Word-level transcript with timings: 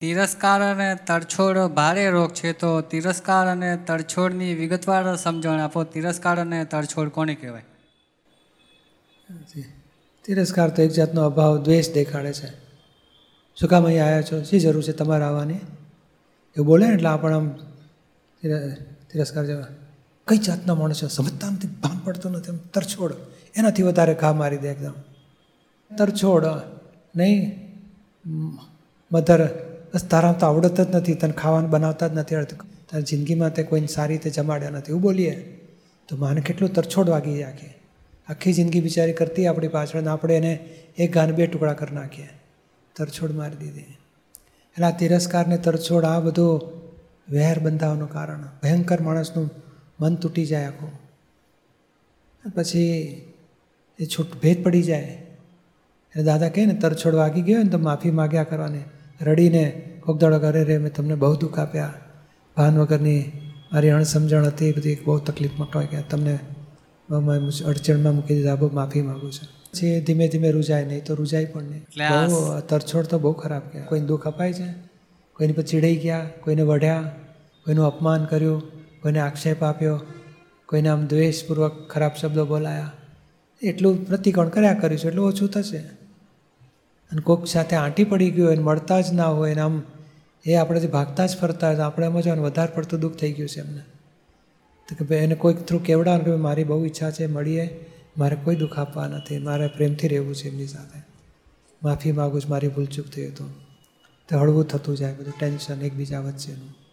તિરસ્કાર 0.00 0.62
અને 0.62 0.94
તરછોડ 0.94 1.58
ભારે 1.58 2.10
રોગ 2.10 2.34
છે, 2.34 2.52
તો 2.52 2.80
તિરસ્કાર 2.80 3.46
અને 3.46 3.76
તરછોડની 3.76 4.54
વિગતવાર 4.54 5.16
સમજણ 5.16 5.60
આપો. 5.60 5.84
તિરસ્કાર 5.84 6.40
અને 6.40 6.64
તરછોડ 6.64 7.08
કોને 7.08 7.34
કહેવાય? 7.34 7.64
તિરસ્કાર 10.24 10.70
તો 10.70 10.82
એક 10.82 10.90
જાતનો 10.90 11.22
અભાવ, 11.22 11.62
દ્વેષ 11.62 11.92
દેખાડે 11.92 12.32
છે. 12.32 12.46
શું 13.60 13.68
કામ 13.68 13.86
અહીં 13.86 14.04
આવ્યા 14.04 14.22
છો? 14.22 14.42
શી 14.42 14.60
જરૂર 14.60 14.82
છે 14.82 14.92
તમારે 14.92 15.24
આવવાની? 15.24 15.54
એવું 15.54 16.66
બોલે 16.66 16.86
ને 16.86 16.94
એટલે 16.94 17.08
આપણે 17.08 17.34
આમ 17.34 17.48
તિર- 18.42 18.74
તિરસ્કાર 19.12 19.44
જેવા. 19.46 19.66
કઈ 20.26 20.36
જાતના 20.36 20.74
માણસો 20.74 21.08
સમજતા 21.08 21.50
નથી 21.50 21.68
ભાન 21.68 21.98
પડતો 21.98 22.28
નથી. 22.28 22.50
એમ 22.50 22.56
તરછોડ. 22.56 23.14
એનાથી 23.56 23.82
વધારે 23.82 24.14
ઘા 24.14 24.32
મારી 24.32 24.56
દે 24.56 24.68
એકદમ. 24.68 24.94
તરછોડ, 25.96 26.46
નહીં? 27.16 27.68
મધર 29.12 29.67
બસ 29.94 30.04
તારા 30.04 30.32
તો 30.32 30.46
આવડત 30.46 30.80
જ 30.80 30.94
નથી, 30.94 31.14
તને 31.14 31.32
ખાવાનું 31.32 31.70
બનાવતા 31.70 32.08
જ 32.08 32.14
નથી 32.14 32.34
આવડતું. 32.34 32.58
તારી 32.58 33.02
જિંદગીમાં 33.02 33.54
તે 33.54 33.62
કોઈને 33.62 33.86
સારી 33.86 34.14
રીતે 34.14 34.30
જમાડ્યા 34.30 34.70
નથી. 34.70 34.90
એવું 34.90 35.02
બોલીએ. 35.02 35.58
તો 36.08 36.16
માને 36.16 36.40
કેટલું 36.40 36.72
તરછોડ 36.72 37.08
વાગી 37.08 37.42
આખી. 37.42 37.66
આખી 38.28 38.52
જિંદગી 38.52 38.80
બિચારી 38.80 39.12
કરતી 39.12 39.46
આપણી 39.46 39.68
પાછળ 39.68 40.02
ને 40.02 40.08
આપણે 40.08 40.36
એને 40.36 40.52
એક 40.98 41.12
ગાન 41.12 41.32
બે 41.32 41.46
ટુકડા 41.46 41.72
કરી 41.72 41.94
નાખીએ. 41.94 42.28
તરછોડ 42.96 43.32
મારી 43.32 43.56
દીધી. 43.56 43.80
એટલે 43.80 44.84
આ 44.84 44.96
તિરસ્કારને 44.96 45.58
તરછોડ, 45.58 46.04
આ 46.04 46.20
બધો 46.20 46.56
વહેર 47.30 47.58
બંધાવાનું 47.58 48.10
કારણ. 48.10 48.42
ભયંકર 48.62 49.00
માણસનું 49.00 49.50
મન 50.00 50.14
તૂટી 50.14 50.46
જાય 50.46 50.66
આખું. 50.66 50.92
પછી 52.54 52.82
એ 53.98 54.04
છૂટ 54.04 54.26
ભેદ 54.42 54.64
પડી 54.64 54.82
જાય. 54.82 55.00
એટલે 55.00 56.24
દાદા 56.24 56.48
કહે 56.48 56.66
ને, 56.66 56.74
તરછોડ 56.74 57.14
વાગી 57.14 57.42
ગયો 57.42 57.62
ને 57.62 57.68
તો 57.68 57.78
માફી 57.78 58.10
માગ્યા 58.10 58.44
કરવાની. 58.44 58.78
રડીને 59.20 59.64
કોક 60.00 60.20
દાડો 60.20 60.38
કરે 60.38 60.64
રે 60.64 60.78
મેં 60.78 60.92
તમને 60.92 61.14
બહુ 61.14 61.34
દુઃખ 61.36 61.58
આપ્યા. 61.58 61.94
ભાન 62.56 62.78
વગરની 62.78 63.20
મારી 63.72 63.90
અણસમજણ 63.90 64.44
હતી 64.44 64.72
બધી 64.72 64.96
બહુ 65.04 65.18
તકલીફમાં 65.18 65.68
ટોઈ 65.70 65.86
ગયા. 65.86 66.04
તમને 66.10 66.38
અડચણમાં 67.66 68.14
મૂકી 68.14 68.34
દીધા. 68.34 68.56
બહુ 68.56 68.70
માફી 68.74 69.02
માગું 69.02 69.32
છું. 69.32 69.48
પછી 69.72 70.00
ધીમે 70.00 70.28
ધીમે 70.28 70.50
રૂજાય 70.50 70.84
નહીં 70.84 71.04
તો 71.04 71.14
રૂજાય 71.14 71.44
પણ 71.44 71.62
નહીં. 71.62 71.84
બહુ 72.26 72.60
તરછોડ 72.60 73.04
તો 73.04 73.18
બહુ 73.18 73.32
ખરાબ 73.32 73.62
ગયા. 73.72 73.84
કોઈને 73.84 74.06
દુઃખ 74.06 74.26
અપાય 74.26 74.52
છે 74.52 74.68
કોઈની 75.36 75.52
પર 75.52 75.62
ચીડાઈ 75.62 75.96
ગયા 75.96 76.28
કોઈને 76.40 76.62
વઢ્યા 76.62 77.02
કોઈનું 77.66 77.86
અપમાન 77.86 78.24
કર્યું 78.24 78.60
કોઈને 79.02 79.20
આક્ષેપ 79.20 79.62
આપ્યો 79.62 80.00
કોઈને 80.66 80.88
આમ 80.88 81.06
દ્વેષપૂર્વક 81.06 81.74
ખરાબ 81.90 82.12
શબ્દો 82.20 82.44
બોલાયા. 82.46 82.92
એટલું 83.62 84.06
પ્રતિકોણ 84.06 84.48
કર્યા 84.48 84.74
કરીશું 84.74 85.10
એટલું 85.10 85.26
ઓછું 85.26 85.48
થશે. 85.48 85.80
અને 87.18 87.24
કોઈક 87.24 87.46
સાથે 87.46 87.76
આંટી 87.76 88.04
પડી 88.04 88.30
ગયું 88.30 88.48
હોય 88.48 88.56
મળતા 88.56 89.00
જ 89.00 89.12
ના 89.12 89.28
હોય 89.28 89.54
ને 89.54 89.60
આમ 89.60 89.82
એ 90.46 90.54
આપણેથી 90.54 90.86
ભાગતા 90.86 91.26
જ 91.26 91.36
ફરતા 91.36 91.66
હોય 91.68 91.76
આપણે 91.76 92.06
એમાં 92.06 92.22
જો 92.22 92.34
વધારે 92.34 92.74
પડતું 92.74 93.00
દુઃખ 93.00 93.14
થઈ 93.14 93.32
ગયું 93.32 93.48
છે 93.48 93.60
એમને. 93.60 93.80
તો 94.88 94.94
કે 94.94 95.04
ભાઈ 95.04 95.18
એને 95.18 95.34
કોઈક 95.34 95.56
થ્રુ 95.56 95.78
કેવડાવે 95.78 96.24
કે 96.24 96.30
મારી 96.30 96.64
બહુ 96.64 96.84
ઈચ્છા 96.84 97.10
છે, 97.10 97.26
મળીએ. 97.26 97.84
મારે 98.16 98.36
કોઈ 98.36 98.56
દુઃખ 98.56 98.78
આપવા 98.78 99.08
નથી. 99.08 99.38
મારે 99.38 99.66
પ્રેમથી 99.66 100.08
રહેવું 100.08 100.34
છે 100.34 100.48
એમની 100.48 100.66
સાથે. 100.66 101.02
માફી 101.82 102.12
માગું 102.12 102.40
છું, 102.40 102.50
મારી 102.50 102.68
ભૂલચૂક 102.68 103.06
થઈ 103.06 103.30
તો 104.28 104.38
હળવું 104.38 104.64
થતું 104.64 104.96
જાય, 104.96 105.14
બધું 105.14 105.34
ટેન્શન 105.40 105.82
એકબીજા 105.82 106.20
વચ્ચેનું. 106.20 106.87